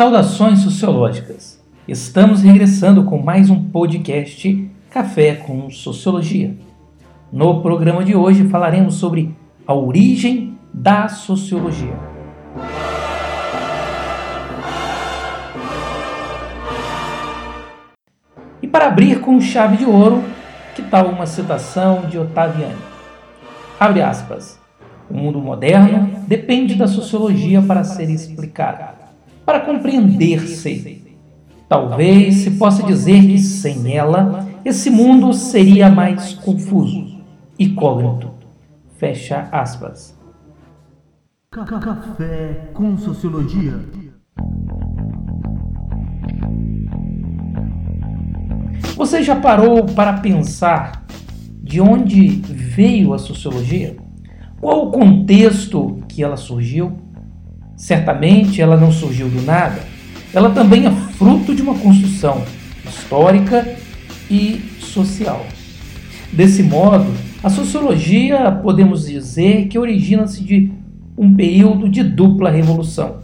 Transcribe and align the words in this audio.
Saudações 0.00 0.60
sociológicas! 0.60 1.62
Estamos 1.86 2.40
regressando 2.40 3.04
com 3.04 3.18
mais 3.18 3.50
um 3.50 3.64
podcast 3.64 4.70
Café 4.88 5.34
com 5.34 5.68
Sociologia. 5.68 6.56
No 7.30 7.60
programa 7.60 8.02
de 8.02 8.16
hoje 8.16 8.48
falaremos 8.48 8.94
sobre 8.94 9.36
a 9.66 9.74
origem 9.74 10.58
da 10.72 11.06
sociologia. 11.06 11.92
E 18.62 18.66
para 18.66 18.86
abrir 18.86 19.20
com 19.20 19.38
chave 19.38 19.76
de 19.76 19.84
ouro, 19.84 20.24
que 20.74 20.80
tal 20.80 21.08
uma 21.08 21.26
citação 21.26 22.06
de 22.08 22.18
Ottaviani? 22.18 22.80
Abre 23.78 24.00
aspas. 24.00 24.58
O 25.10 25.14
mundo 25.14 25.42
moderno 25.42 26.24
depende 26.26 26.74
da 26.74 26.88
sociologia 26.88 27.60
para 27.60 27.84
ser 27.84 28.08
explicado 28.08 28.99
para 29.50 29.58
compreender-se. 29.62 31.02
Talvez 31.68 32.36
se 32.36 32.52
possa 32.52 32.84
dizer 32.84 33.20
que 33.22 33.36
sem 33.36 33.96
ela, 33.96 34.46
esse 34.64 34.88
mundo 34.88 35.32
seria 35.32 35.90
mais 35.90 36.34
confuso, 36.34 37.20
incógnito. 37.58 38.30
Fecha 38.96 39.48
aspas. 39.50 40.16
Café 41.50 42.70
com 42.72 42.96
Sociologia. 42.96 43.74
Você 48.94 49.24
já 49.24 49.34
parou 49.34 49.84
para 49.84 50.12
pensar 50.20 51.04
de 51.60 51.80
onde 51.80 52.28
veio 52.28 53.12
a 53.12 53.18
sociologia? 53.18 53.96
Qual 54.60 54.86
o 54.86 54.90
contexto 54.92 55.98
que 56.08 56.22
ela 56.22 56.36
surgiu? 56.36 57.09
Certamente 57.76 58.60
ela 58.60 58.76
não 58.76 58.92
surgiu 58.92 59.28
do 59.28 59.42
nada. 59.42 59.80
Ela 60.32 60.50
também 60.50 60.86
é 60.86 60.90
fruto 60.90 61.54
de 61.54 61.62
uma 61.62 61.74
construção 61.74 62.44
histórica 62.84 63.76
e 64.30 64.60
social. 64.80 65.44
Desse 66.32 66.62
modo, 66.62 67.12
a 67.42 67.50
sociologia 67.50 68.52
podemos 68.52 69.06
dizer 69.06 69.66
que 69.68 69.78
origina-se 69.78 70.44
de 70.44 70.70
um 71.16 71.34
período 71.34 71.88
de 71.88 72.02
dupla 72.02 72.50
revolução: 72.50 73.16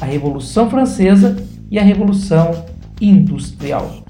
a 0.00 0.04
Revolução 0.04 0.70
Francesa 0.70 1.36
e 1.70 1.78
a 1.78 1.82
Revolução 1.82 2.66
Industrial. 3.00 4.04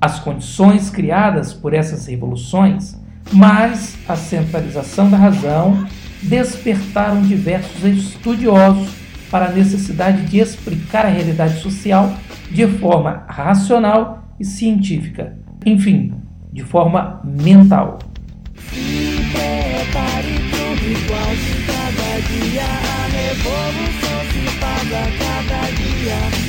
As 0.00 0.18
condições 0.18 0.88
criadas 0.88 1.52
por 1.52 1.74
essas 1.74 2.06
revoluções, 2.06 2.98
mais 3.32 3.98
a 4.08 4.16
centralização 4.16 5.10
da 5.10 5.16
razão 5.16 5.86
despertaram 6.22 7.22
diversos 7.22 7.84
estudiosos 7.84 8.88
para 9.30 9.46
a 9.46 9.52
necessidade 9.52 10.26
de 10.26 10.38
explicar 10.38 11.06
a 11.06 11.10
realidade 11.10 11.60
social 11.60 12.14
de 12.50 12.66
forma 12.66 13.24
racional 13.28 14.34
e 14.38 14.44
científica, 14.44 15.36
enfim, 15.64 16.12
de 16.52 16.64
forma 16.64 17.20
mental. 17.24 17.98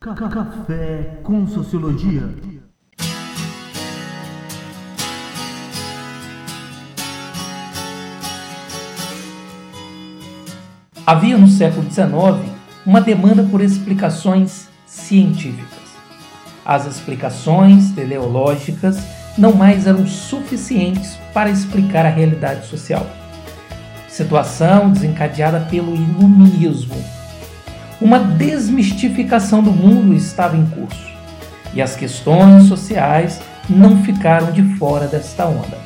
Café 0.03 1.19
com 1.21 1.45
Sociologia. 1.45 2.27
Havia 11.05 11.37
no 11.37 11.47
século 11.47 11.83
XIX 11.83 12.11
uma 12.83 12.99
demanda 12.99 13.43
por 13.43 13.61
explicações 13.61 14.67
científicas. 14.87 15.77
As 16.65 16.87
explicações 16.87 17.91
teleológicas 17.91 18.97
não 19.37 19.53
mais 19.53 19.85
eram 19.85 20.07
suficientes 20.07 21.15
para 21.31 21.51
explicar 21.51 22.07
a 22.07 22.09
realidade 22.09 22.65
social. 22.65 23.05
Situação 24.09 24.89
desencadeada 24.89 25.59
pelo 25.69 25.93
iluminismo 25.93 27.20
uma 28.01 28.19
desmistificação 28.19 29.61
do 29.61 29.71
mundo 29.71 30.13
estava 30.15 30.57
em 30.57 30.65
curso 30.65 31.11
e 31.73 31.81
as 31.81 31.95
questões 31.95 32.63
sociais 32.63 33.39
não 33.69 34.03
ficaram 34.03 34.51
de 34.51 34.63
fora 34.75 35.07
desta 35.07 35.45
onda. 35.45 35.77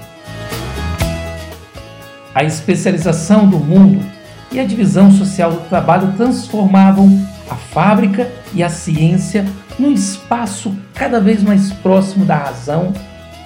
A 2.34 2.44
especialização 2.44 3.48
do 3.48 3.60
mundo 3.60 4.04
e 4.52 4.60
a 4.60 4.64
divisão 4.64 5.12
social 5.12 5.52
do 5.52 5.70
trabalho 5.70 6.14
transformavam 6.16 7.20
a 7.50 7.56
fábrica 7.56 8.32
e 8.54 8.64
a 8.64 8.70
ciência 8.70 9.46
num 9.78 9.92
espaço 9.92 10.76
cada 10.94 11.20
vez 11.20 11.44
mais 11.44 11.72
próximo 11.74 12.26
da 12.26 12.38
razão, 12.38 12.94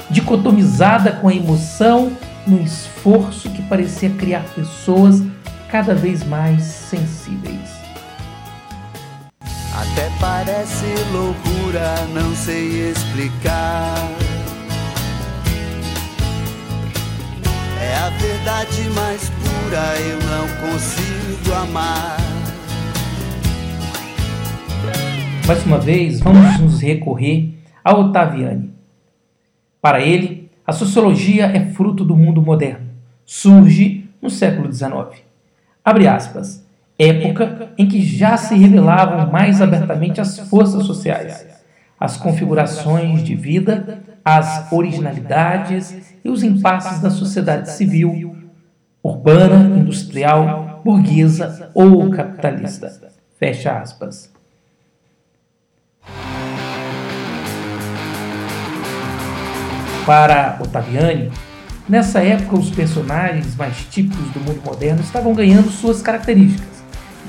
dicotomizada 0.10 1.12
com 1.12 1.28
a 1.28 1.34
emoção, 1.34 2.12
num 2.46 2.62
esforço 2.62 3.50
que 3.50 3.62
parecia 3.64 4.10
criar 4.12 4.44
pessoas 4.56 5.22
cada 5.70 5.94
vez 5.94 6.24
mais 6.24 6.64
sensíveis. 6.64 7.59
Parece 10.52 10.88
loucura, 11.14 12.08
não 12.12 12.34
sei 12.34 12.90
explicar. 12.90 13.94
É 17.80 17.96
a 17.96 18.10
verdade 18.10 18.90
mais 18.96 19.30
pura, 19.30 20.00
eu 20.00 20.18
não 20.18 20.72
consigo 20.72 21.54
amar. 21.54 22.18
Mais 25.46 25.64
uma 25.68 25.78
vez, 25.78 26.20
vamos 26.20 26.60
nos 26.60 26.82
recorrer 26.82 27.54
a 27.84 27.96
Ottaviani. 27.96 28.74
Para 29.80 30.02
ele, 30.02 30.50
a 30.66 30.72
sociologia 30.72 31.46
é 31.46 31.64
fruto 31.74 32.04
do 32.04 32.18
mundo 32.18 32.42
moderno. 32.42 32.88
Surge 33.24 34.10
no 34.20 34.32
século 34.32 34.74
XIX. 34.74 35.22
Abre 35.86 36.08
aspas 36.08 36.68
época 37.00 37.70
em 37.78 37.88
que 37.88 38.02
já 38.02 38.36
se 38.36 38.54
revelavam 38.56 39.32
mais 39.32 39.62
abertamente 39.62 40.20
as 40.20 40.38
forças 40.38 40.84
sociais, 40.84 41.48
as 41.98 42.18
configurações 42.18 43.24
de 43.24 43.36
vida, 43.36 44.02
as 44.24 44.70
originalidades 44.72 46.14
e 46.24 46.30
os 46.30 46.44
impasses 46.44 47.00
da 47.00 47.10
sociedade 47.10 47.72
civil, 47.72 48.36
urbana, 49.02 49.78
industrial, 49.80 50.82
burguesa 50.84 51.72
ou 51.74 52.10
capitalista. 52.10 53.10
Fecha 53.38 53.80
aspas. 53.80 54.30
Para 60.06 60.58
Ottaviani, 60.60 61.32
nessa 61.88 62.20
época 62.22 62.58
os 62.58 62.72
personagens 62.72 63.56
mais 63.56 63.86
típicos 63.86 64.32
do 64.32 64.40
mundo 64.40 64.62
moderno 64.66 65.02
estavam 65.02 65.34
ganhando 65.34 65.70
suas 65.70 66.02
características 66.02 66.69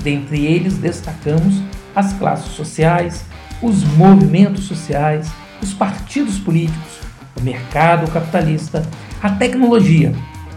Dentre 0.03 0.45
eles 0.45 0.77
destacamos 0.77 1.61
as 1.95 2.13
classes 2.13 2.53
sociais, 2.53 3.23
os 3.61 3.83
movimentos 3.83 4.63
sociais, 4.65 5.31
os 5.61 5.73
partidos 5.73 6.39
políticos, 6.39 6.99
o 7.39 7.41
mercado 7.41 8.09
capitalista, 8.11 8.83
a 9.21 9.29
tecnologia, 9.29 10.13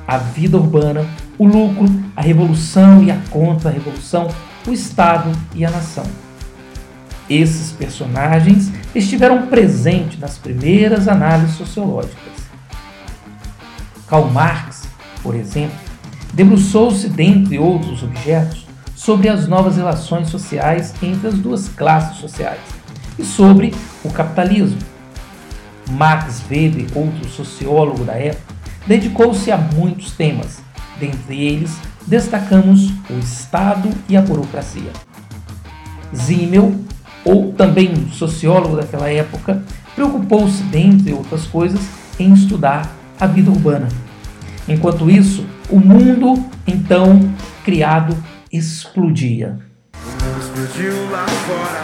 a 0.06 0.16
vida 0.16 0.56
urbana, 0.56 1.06
o 1.36 1.46
lucro, 1.46 1.86
a 2.16 2.22
revolução 2.22 3.02
e 3.02 3.10
a 3.10 3.18
contra-revolução, 3.30 4.28
o 4.66 4.72
Estado 4.72 5.30
e 5.54 5.64
a 5.64 5.70
nação. 5.70 6.06
Esses 7.28 7.72
personagens 7.72 8.70
estiveram 8.94 9.46
presentes 9.46 10.18
nas 10.18 10.38
primeiras 10.38 11.08
análises 11.08 11.56
sociológicas. 11.56 12.34
Karl 14.06 14.30
Marx, 14.30 14.86
por 15.22 15.34
exemplo, 15.34 15.76
debruçou-se, 16.34 17.08
dentre 17.08 17.58
outros 17.58 18.02
objetos, 18.02 18.63
sobre 19.04 19.28
as 19.28 19.46
novas 19.46 19.76
relações 19.76 20.30
sociais 20.30 20.94
entre 21.02 21.28
as 21.28 21.34
duas 21.34 21.68
classes 21.68 22.16
sociais 22.16 22.60
e 23.18 23.24
sobre 23.24 23.74
o 24.02 24.08
capitalismo. 24.08 24.78
Max 25.90 26.42
Weber, 26.50 26.86
outro 26.94 27.28
sociólogo 27.28 28.02
da 28.02 28.14
época, 28.14 28.54
dedicou-se 28.86 29.52
a 29.52 29.58
muitos 29.58 30.12
temas, 30.12 30.62
dentre 30.98 31.38
eles 31.38 31.76
destacamos 32.06 32.88
o 33.10 33.18
Estado 33.18 33.90
e 34.08 34.16
a 34.16 34.22
burocracia. 34.22 34.90
Zimmel, 36.16 36.74
ou 37.26 37.52
também 37.52 38.08
sociólogo 38.10 38.76
daquela 38.76 39.10
época, 39.10 39.62
preocupou-se, 39.94 40.62
dentre 40.62 41.12
outras 41.12 41.44
coisas, 41.44 41.80
em 42.18 42.32
estudar 42.32 42.90
a 43.20 43.26
vida 43.26 43.50
urbana. 43.50 43.88
Enquanto 44.66 45.10
isso, 45.10 45.44
o 45.68 45.78
mundo, 45.78 46.42
então 46.66 47.20
criado 47.64 48.16
explodia. 48.56 49.58
Explodiu 50.38 51.10
lá 51.10 51.26
fora. 51.26 51.82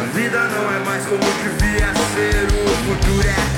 A 0.00 0.04
vida 0.14 0.48
não 0.48 0.72
é 0.72 0.84
mais 0.84 1.04
como 1.06 1.18
devia 1.18 1.92
ser. 2.14 2.46
O 2.46 2.96
futuro 2.96 3.28
é 3.28 3.48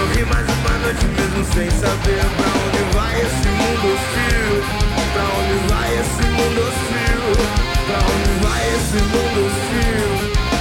sorrir 0.00 0.24
mais 0.26 0.46
uma 0.48 0.78
noite 0.78 1.04
mesmo 1.04 1.44
sem 1.52 1.70
saber 1.70 2.24
pra 2.36 2.48
onde 2.64 2.82
vai 2.94 3.20
esse 3.20 3.48
mundo 3.48 3.86
hostil. 3.92 4.50
Pra 5.12 5.24
onde 5.38 5.56
vai 5.68 5.90
esse 6.00 6.24
mundo 6.36 6.58
hostil? 6.68 7.20
Pra 7.86 7.98
onde 7.98 8.32
vai 8.44 8.62
esse 8.76 8.98
mundo 9.10 9.38
hostil? 9.46 10.10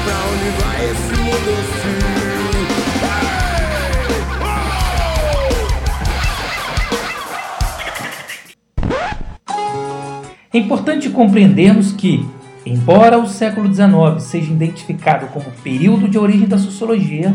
Pra 0.03 0.17
onde 0.29 0.49
vai 0.61 0.79
esse 0.89 1.13
mundo 1.21 1.49
hostil? 1.59 2.08
É 10.59 10.61
importante 10.61 11.09
compreendermos 11.09 11.93
que, 11.93 12.27
embora 12.65 13.17
o 13.17 13.25
século 13.25 13.73
XIX 13.73 14.21
seja 14.21 14.51
identificado 14.51 15.27
como 15.27 15.49
período 15.63 16.09
de 16.09 16.19
origem 16.19 16.49
da 16.49 16.57
sociologia, 16.57 17.33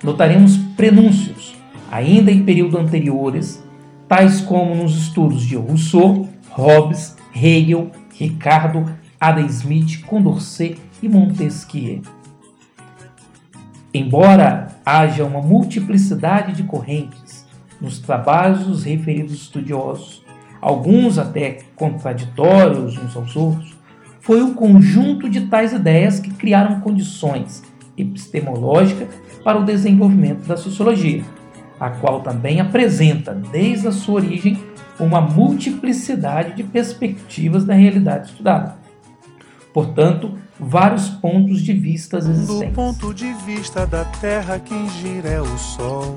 notaremos 0.00 0.56
prenúncios, 0.76 1.56
ainda 1.90 2.30
em 2.30 2.44
períodos 2.44 2.78
anteriores, 2.78 3.64
tais 4.06 4.40
como 4.40 4.76
nos 4.76 4.96
estudos 4.96 5.42
de 5.42 5.56
Rousseau, 5.56 6.28
Hobbes, 6.50 7.16
Hegel, 7.34 7.90
Ricardo, 8.16 8.86
Adam 9.18 9.46
Smith, 9.46 10.00
Condorcet 10.06 10.78
e 11.02 11.08
Montesquieu. 11.08 12.02
Embora 13.92 14.68
haja 14.86 15.24
uma 15.24 15.42
multiplicidade 15.42 16.52
de 16.52 16.62
correntes 16.62 17.44
nos 17.80 17.98
trabalhos 17.98 18.64
dos 18.66 18.84
referidos 18.84 19.32
estudiosos, 19.32 20.21
alguns 20.62 21.18
até 21.18 21.58
contraditórios 21.74 22.96
uns 22.96 23.16
aos 23.16 23.34
outros, 23.34 23.74
foi 24.20 24.40
o 24.40 24.54
conjunto 24.54 25.28
de 25.28 25.42
tais 25.48 25.72
ideias 25.72 26.20
que 26.20 26.30
criaram 26.30 26.80
condições 26.80 27.64
epistemológicas 27.98 29.08
para 29.42 29.58
o 29.58 29.64
desenvolvimento 29.64 30.46
da 30.46 30.56
sociologia, 30.56 31.24
a 31.80 31.90
qual 31.90 32.20
também 32.20 32.60
apresenta, 32.60 33.34
desde 33.34 33.88
a 33.88 33.92
sua 33.92 34.14
origem, 34.14 34.56
uma 35.00 35.20
multiplicidade 35.20 36.54
de 36.54 36.62
perspectivas 36.62 37.64
da 37.64 37.74
realidade 37.74 38.28
estudada. 38.28 38.76
Portanto, 39.74 40.38
vários 40.60 41.08
pontos 41.08 41.60
de 41.60 41.72
vista 41.72 42.18
existentes. 42.18 42.68
Do 42.68 42.74
ponto 42.74 43.12
de 43.12 43.32
vista 43.44 43.84
da 43.84 44.04
Terra, 44.04 44.60
quem 44.60 44.88
gira 44.90 45.28
é 45.28 45.40
o 45.40 45.58
Sol. 45.58 46.16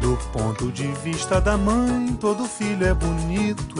Do 0.00 0.16
ponto 0.32 0.70
de 0.70 0.86
vista 1.02 1.40
da 1.40 1.56
mãe, 1.56 2.16
todo 2.20 2.44
filho 2.44 2.86
é 2.86 2.94
bonito. 2.94 3.74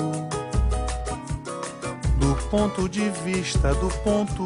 Do 2.19 2.35
ponto 2.51 2.89
de 2.89 3.09
vista 3.25 3.75
do 3.75 3.89
ponto, 4.03 4.45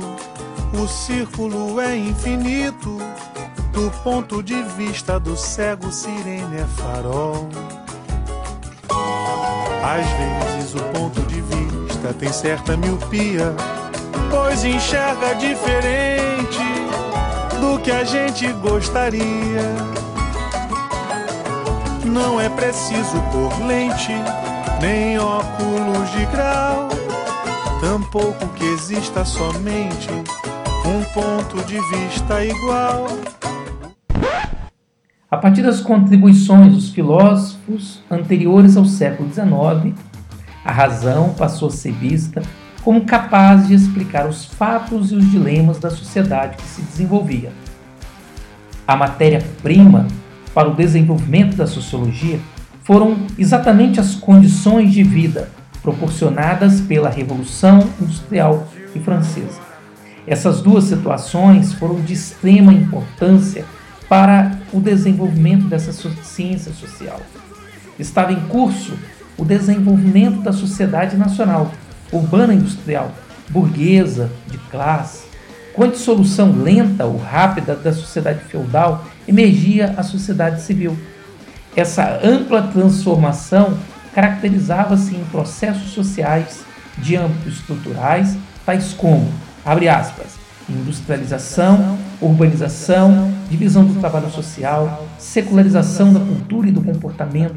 o 0.78 0.86
círculo 0.86 1.80
é 1.80 1.96
infinito. 1.96 2.98
Do 3.72 3.90
ponto 4.02 4.42
de 4.42 4.62
vista 4.62 5.18
do 5.18 5.36
cego, 5.36 5.90
sirene 5.90 6.58
é 6.58 6.66
farol. 6.76 7.48
Às 9.82 10.06
vezes 10.52 10.74
o 10.74 10.82
ponto 10.92 11.20
de 11.22 11.40
vista 11.40 12.14
tem 12.14 12.32
certa 12.32 12.76
miopia, 12.76 13.54
pois 14.30 14.62
enxerga 14.64 15.34
diferente 15.34 16.58
do 17.60 17.78
que 17.80 17.90
a 17.90 18.04
gente 18.04 18.52
gostaria. 18.54 20.01
Não 22.04 22.40
é 22.40 22.48
preciso 22.48 23.20
pôr 23.30 23.64
lente, 23.64 24.12
nem 24.80 25.18
óculos 25.18 26.10
de 26.10 26.26
grau. 26.26 26.88
Tampouco 27.80 28.48
que 28.54 28.64
exista 28.64 29.24
somente 29.24 30.08
um 30.84 31.04
ponto 31.14 31.64
de 31.64 31.78
vista 31.90 32.44
igual. 32.44 33.06
A 35.30 35.36
partir 35.36 35.62
das 35.62 35.80
contribuições 35.80 36.72
dos 36.72 36.90
filósofos 36.90 38.02
anteriores 38.10 38.76
ao 38.76 38.84
século 38.84 39.32
XIX, 39.32 39.94
a 40.64 40.72
razão 40.72 41.32
passou 41.34 41.68
a 41.68 41.72
ser 41.72 41.92
vista 41.92 42.42
como 42.82 43.04
capaz 43.04 43.68
de 43.68 43.74
explicar 43.74 44.26
os 44.26 44.44
fatos 44.44 45.12
e 45.12 45.14
os 45.14 45.30
dilemas 45.30 45.78
da 45.78 45.88
sociedade 45.88 46.56
que 46.56 46.64
se 46.64 46.82
desenvolvia. 46.82 47.52
A 48.86 48.96
matéria-prima 48.96 50.08
para 50.54 50.68
o 50.68 50.74
desenvolvimento 50.74 51.56
da 51.56 51.66
sociologia 51.66 52.38
foram 52.82 53.16
exatamente 53.38 54.00
as 54.00 54.14
condições 54.14 54.92
de 54.92 55.02
vida 55.02 55.50
proporcionadas 55.82 56.80
pela 56.80 57.08
Revolução 57.08 57.88
Industrial 58.00 58.68
e 58.94 59.00
Francesa. 59.00 59.60
Essas 60.26 60.60
duas 60.60 60.84
situações 60.84 61.72
foram 61.72 62.00
de 62.00 62.12
extrema 62.12 62.72
importância 62.72 63.64
para 64.08 64.58
o 64.72 64.80
desenvolvimento 64.80 65.64
dessa 65.66 65.92
ciência 66.22 66.72
social. 66.72 67.20
Estava 67.98 68.32
em 68.32 68.40
curso 68.42 68.92
o 69.36 69.44
desenvolvimento 69.44 70.42
da 70.42 70.52
sociedade 70.52 71.16
nacional, 71.16 71.70
urbana 72.12 72.54
industrial, 72.54 73.10
burguesa, 73.48 74.30
de 74.48 74.58
classe, 74.58 75.24
com 75.74 75.84
a 75.84 75.88
dissolução 75.88 76.52
lenta 76.52 77.04
ou 77.06 77.16
rápida 77.16 77.74
da 77.74 77.92
sociedade 77.92 78.40
feudal, 78.44 79.04
emergia 79.26 79.94
a 79.96 80.02
sociedade 80.02 80.62
civil. 80.62 80.96
Essa 81.74 82.20
ampla 82.22 82.62
transformação 82.62 83.78
caracterizava-se 84.14 85.14
em 85.14 85.24
processos 85.24 85.90
sociais 85.90 86.64
de 86.98 87.16
âmbito 87.16 87.48
estruturais, 87.48 88.36
tais 88.66 88.92
como, 88.92 89.28
abre 89.64 89.88
aspas, 89.88 90.42
industrialização, 90.68 91.98
urbanização, 92.20 93.32
divisão 93.50 93.84
do 93.84 93.98
trabalho 93.98 94.30
social, 94.30 95.06
secularização 95.18 96.12
da 96.12 96.20
cultura 96.20 96.68
e 96.68 96.72
do 96.72 96.82
comportamento, 96.82 97.56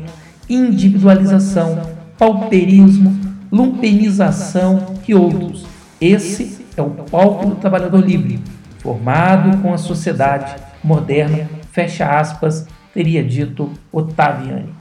individualização, 0.49 1.81
pauperismo, 2.17 3.19
lumpenização 3.51 4.95
e 5.07 5.13
outros. 5.13 5.65
Esse 5.99 6.65
é 6.75 6.81
o 6.81 6.89
palco 6.89 7.47
do 7.47 7.55
trabalhador 7.55 8.03
livre, 8.05 8.39
formado 8.79 9.57
com 9.61 9.73
a 9.73 9.77
sociedade 9.77 10.55
moderna, 10.83 11.49
fecha 11.75 12.05
aspas, 12.05 12.65
teria 12.93 13.21
dito 13.21 13.69
Ottaviani. 13.91 14.73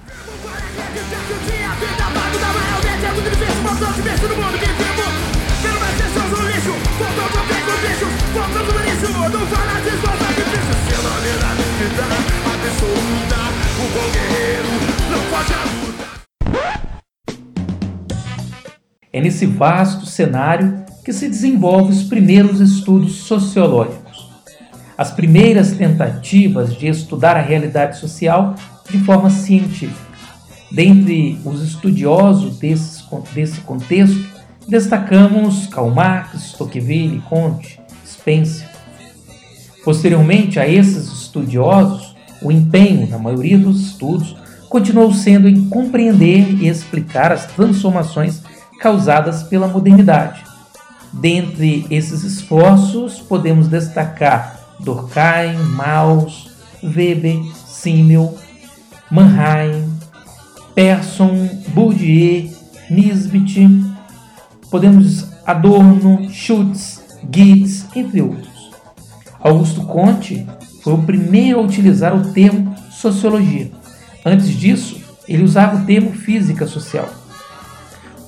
É 19.13 19.21
nesse 19.21 19.47
vasto 19.47 20.07
cenário 20.07 20.85
que 21.05 21.13
se 21.13 21.29
desenvolve 21.29 21.93
os 21.93 22.05
primeiros 22.05 22.61
estudos 22.61 23.17
sociológicos. 23.17 24.04
As 24.97 25.11
primeiras 25.11 25.73
tentativas 25.73 26.75
de 26.75 26.87
estudar 26.87 27.37
a 27.37 27.43
realidade 27.43 27.99
social 27.99 28.55
de 28.89 28.99
forma 28.99 29.31
científica. 29.31 30.15
Dentre 30.71 31.39
os 31.45 31.63
estudiosos 31.63 32.59
desse, 32.59 33.03
desse 33.35 33.61
contexto, 33.61 34.25
destacamos 34.69 35.67
Karl 35.67 35.91
Marx, 35.91 36.53
Tocqueville, 36.53 37.21
Comte, 37.29 37.81
Spencer. 38.07 38.69
Posteriormente 39.85 40.59
a 40.59 40.69
esses 40.69 41.09
estudiosos, 41.13 42.15
o 42.43 42.51
empenho 42.51 43.09
na 43.09 43.19
maioria 43.19 43.59
dos 43.59 43.81
estudos 43.81 44.37
continuou 44.69 45.13
sendo 45.13 45.49
em 45.49 45.69
compreender 45.69 46.63
e 46.63 46.69
explicar 46.69 47.31
as 47.31 47.47
transformações 47.47 48.43
causadas 48.81 49.43
pela 49.43 49.69
modernidade, 49.69 50.45
Dentre 51.21 51.87
esses 51.91 52.25
esforços, 52.25 53.21
podemos 53.21 53.69
destacar 53.69 54.64
Durkheim, 54.81 55.59
Mauss, 55.77 56.51
Weber, 56.83 57.43
Simmel, 57.67 58.37
Mannheim, 59.11 59.89
Persson, 60.75 61.49
Bourdieu, 61.69 62.51
Nisbet, 62.91 63.69
podemos 64.71 65.29
Adorno, 65.47 66.29
Schutz, 66.31 67.03
Gittes, 67.31 67.87
entre 67.95 68.23
outros. 68.23 68.71
Augusto 69.41 69.83
Conte 69.83 70.47
foi 70.83 70.95
o 70.95 71.03
primeiro 71.03 71.59
a 71.59 71.63
utilizar 71.63 72.15
o 72.17 72.33
termo 72.33 72.75
sociologia. 72.91 73.71
Antes 74.25 74.49
disso, 74.49 75.01
ele 75.29 75.43
usava 75.43 75.77
o 75.77 75.87
termo 75.87 76.13
física 76.13 76.67
social. 76.67 77.09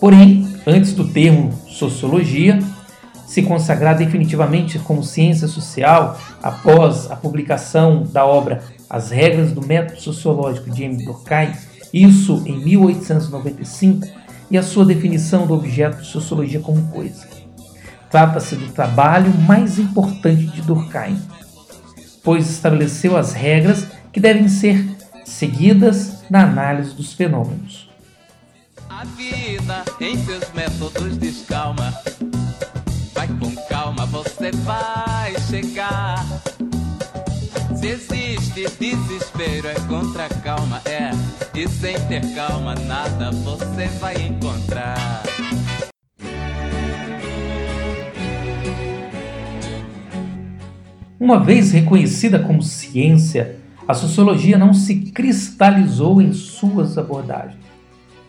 Porém, 0.01 0.47
antes 0.67 0.93
do 0.93 1.09
termo 1.09 1.53
sociologia, 1.69 2.59
se 3.27 3.43
consagrar 3.43 3.97
definitivamente 3.97 4.79
como 4.79 5.03
ciência 5.03 5.49
social 5.49 6.19
após 6.43 7.11
a 7.11 7.17
publicação 7.17 8.05
da 8.05 8.25
obra 8.25 8.63
As 8.89 9.11
Regras 9.11 9.53
do 9.53 9.67
Método 9.67 10.01
Sociológico 10.01 10.71
de 10.71 10.85
M. 10.85 11.05
Durkheim, 11.05 11.53
isso 11.93 12.43
em 12.47 12.57
1895, 12.65 14.07
e 14.51 14.57
a 14.57 14.63
sua 14.63 14.85
definição 14.85 15.47
do 15.47 15.55
objeto 15.55 16.03
de 16.03 16.07
sociologia 16.07 16.61
como 16.61 16.87
coisa. 16.89 17.27
Trata-se 18.11 18.55
do 18.55 18.73
trabalho 18.73 19.33
mais 19.41 19.79
importante 19.79 20.47
de 20.47 20.63
Durkheim. 20.63 21.19
pois 22.23 22.51
estabeleceu 22.51 23.17
as 23.17 23.33
regras 23.33 23.87
que 24.13 24.19
devem 24.19 24.49
ser 24.49 24.85
seguidas 25.25 26.25
na 26.29 26.43
análise 26.43 26.95
dos 26.95 27.13
fenômenos. 27.13 27.89
A 28.89 29.05
vida 29.05 29.85
em 30.01 30.17
seus 30.25 30.53
métodos 30.53 31.17
descalma. 31.19 31.93
Você 34.47 34.53
vai 34.59 35.35
chegar. 35.41 36.25
Se 37.75 37.89
existe 37.89 38.79
desespero, 38.79 39.67
é 39.67 39.75
contra 39.89 40.29
calma, 40.29 40.81
é. 40.85 41.11
E 41.59 41.67
sem 41.67 41.99
ter 42.07 42.33
calma, 42.33 42.77
nada 42.77 43.33
você 43.33 43.87
vai 43.99 44.15
encontrar. 44.23 45.25
Uma 51.19 51.43
vez 51.43 51.73
reconhecida 51.73 52.39
como 52.39 52.63
ciência, 52.63 53.57
a 53.89 53.95
sociologia 53.95 54.57
não 54.57 54.73
se 54.73 55.11
cristalizou 55.11 56.23
em 56.23 56.33
suas 56.33 56.97
abordagens, 56.97 57.59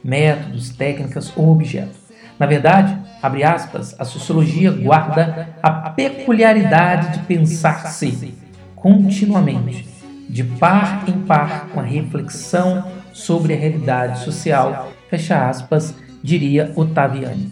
métodos, 0.03 0.69
técnicas 0.69 1.31
ou 1.35 1.51
objetos. 1.51 2.06
Na 2.39 2.45
verdade, 2.45 2.97
abre 3.21 3.43
aspas, 3.43 3.95
a 3.99 4.05
sociologia 4.05 4.71
guarda 4.71 5.49
a 5.61 5.89
peculiaridade 5.89 7.17
de 7.17 7.25
pensar-se 7.25 8.35
continuamente, 8.75 9.87
de 10.29 10.43
par 10.43 11.03
em 11.07 11.13
par 11.21 11.69
com 11.69 11.79
a 11.79 11.83
reflexão 11.83 12.85
sobre 13.11 13.53
a 13.53 13.57
realidade 13.57 14.19
social, 14.19 14.91
fecha 15.09 15.49
aspas, 15.49 15.95
diria 16.23 16.71
Ottaviani. 16.75 17.51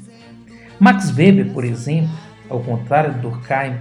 Max 0.80 1.12
Weber, 1.15 1.51
por 1.51 1.63
exemplo, 1.63 2.10
ao 2.50 2.60
contrário 2.60 3.13
de 3.13 3.20
Durkheim, 3.22 3.77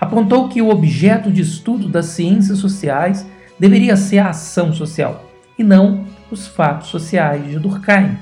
apontou 0.00 0.48
que 0.48 0.60
o 0.60 0.70
objeto 0.70 1.30
de 1.30 1.42
estudo 1.42 1.88
das 1.88 2.06
ciências 2.06 2.58
sociais 2.58 3.26
deveria 3.58 3.96
ser 3.96 4.18
a 4.18 4.30
ação 4.30 4.72
social, 4.72 5.30
e 5.58 5.62
não 5.62 6.04
os 6.30 6.46
fatos 6.48 6.88
sociais 6.88 7.48
de 7.48 7.58
Durkheim. 7.58 8.16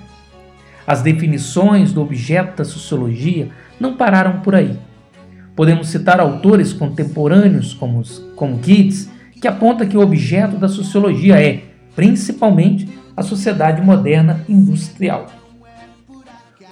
As 0.87 1.03
definições 1.03 1.93
do 1.93 2.01
objeto 2.01 2.59
da 2.59 2.65
sociologia 2.65 3.49
não 3.81 3.97
pararam 3.97 4.41
por 4.41 4.55
aí. 4.55 4.79
Podemos 5.57 5.89
citar 5.89 6.21
autores 6.21 6.73
contemporâneos 6.73 7.75
como, 7.75 8.03
como 8.37 8.63
Gibbs, 8.63 9.11
que 9.41 9.49
aponta 9.49 9.87
que 9.87 9.97
o 9.97 10.01
objeto 10.01 10.57
da 10.57 10.69
sociologia 10.69 11.41
é, 11.41 11.65
principalmente, 11.95 12.89
a 13.17 13.23
sociedade 13.23 13.83
moderna 13.83 14.45
industrial. 14.49 15.27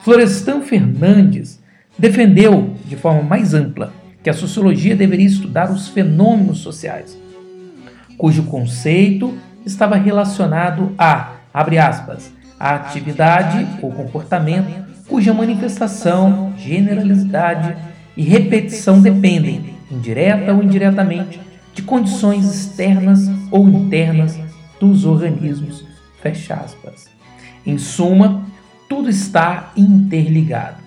Florestan 0.02 0.60
Fernandes 0.60 1.62
defendeu, 1.98 2.74
de 2.84 2.94
forma 2.94 3.22
mais 3.22 3.54
ampla, 3.54 3.92
que 4.22 4.28
a 4.28 4.34
sociologia 4.34 4.94
deveria 4.94 5.26
estudar 5.26 5.70
os 5.70 5.88
fenômenos 5.88 6.58
sociais, 6.58 7.18
cujo 8.16 8.44
conceito 8.44 9.34
estava 9.64 9.96
relacionado 9.96 10.92
a, 10.98 11.32
abre 11.52 11.78
aspas, 11.78 12.32
a 12.58 12.74
atividade 12.74 13.66
ou 13.82 13.92
comportamento 13.92 14.84
cuja 15.06 15.34
manifestação, 15.34 16.54
generalidade 16.56 17.76
e 18.16 18.22
repetição 18.22 19.00
dependem, 19.00 19.74
indireta 19.90 20.52
ou 20.52 20.62
indiretamente, 20.62 21.40
de 21.74 21.82
condições 21.82 22.44
externas 22.46 23.28
ou 23.50 23.68
internas 23.68 24.38
dos 24.80 25.04
organismos. 25.04 25.84
Fecha 26.22 26.54
aspas. 26.54 27.06
Em 27.66 27.76
suma, 27.76 28.44
tudo 28.88 29.10
está 29.10 29.72
interligado. 29.76 30.82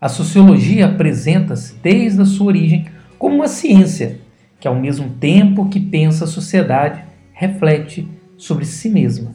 A 0.00 0.08
sociologia 0.08 0.86
apresenta-se 0.86 1.74
desde 1.74 2.22
a 2.22 2.24
sua 2.24 2.46
origem 2.46 2.86
como 3.18 3.34
uma 3.34 3.48
ciência 3.48 4.18
que, 4.58 4.66
ao 4.66 4.74
mesmo 4.74 5.10
tempo 5.10 5.68
que 5.68 5.78
pensa 5.78 6.24
a 6.24 6.28
sociedade, 6.28 7.04
reflete 7.34 8.08
sobre 8.38 8.64
si 8.64 8.88
mesma, 8.88 9.32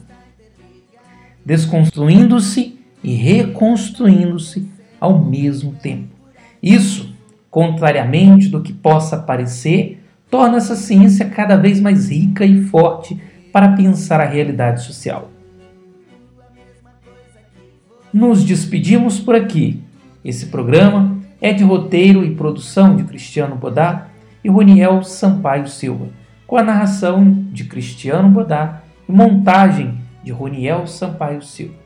desconstruindo-se 1.44 2.80
e 3.02 3.14
reconstruindo-se 3.14 4.68
ao 5.00 5.24
mesmo 5.24 5.72
tempo. 5.72 6.08
Isso, 6.60 7.14
contrariamente 7.48 8.48
do 8.48 8.60
que 8.60 8.72
possa 8.72 9.16
parecer, 9.18 10.02
torna 10.28 10.56
essa 10.56 10.74
ciência 10.74 11.26
cada 11.26 11.56
vez 11.56 11.78
mais 11.78 12.10
rica 12.10 12.44
e 12.44 12.64
forte 12.64 13.20
para 13.52 13.72
pensar 13.76 14.20
a 14.20 14.24
realidade 14.26 14.82
social. 14.82 15.30
Nos 18.12 18.42
despedimos 18.42 19.20
por 19.20 19.36
aqui 19.36 19.85
esse 20.28 20.46
programa 20.46 21.16
é 21.40 21.52
de 21.52 21.62
roteiro 21.62 22.24
e 22.24 22.34
produção 22.34 22.96
de 22.96 23.04
Cristiano 23.04 23.54
Bodá 23.54 24.08
e 24.42 24.48
Roniel 24.48 25.04
Sampaio 25.04 25.68
Silva, 25.68 26.08
com 26.48 26.56
a 26.56 26.64
narração 26.64 27.46
de 27.52 27.62
Cristiano 27.62 28.28
Bodá 28.28 28.82
e 29.08 29.12
montagem 29.12 30.00
de 30.24 30.32
Roniel 30.32 30.84
Sampaio 30.88 31.42
Silva. 31.42 31.76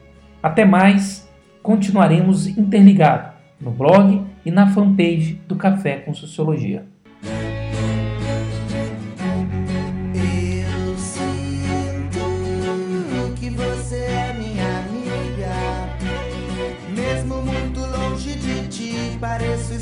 Até 0.42 0.64
mais, 0.64 1.28
continuaremos 1.62 2.46
interligados 2.46 3.32
no 3.60 3.70
blog 3.70 4.24
e 4.42 4.50
na 4.50 4.68
fanpage 4.68 5.38
do 5.46 5.54
Café 5.54 5.96
com 5.96 6.14
Sociologia. 6.14 6.86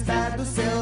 Tá 0.09 0.31
do 0.31 0.43
seu 0.43 0.78